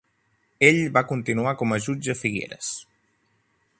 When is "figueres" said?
2.23-2.71